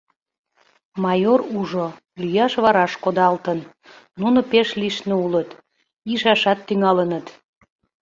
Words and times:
Майор 1.03 1.39
ужо: 1.59 1.85
лӱяш 2.21 2.53
вараш 2.63 2.93
кодалтын; 3.03 3.59
нуно 4.21 4.39
пеш 4.51 4.67
лишне 4.79 5.15
улыт, 5.25 5.49
ишашат 6.13 6.59
тӱҥалыныт. 6.67 7.25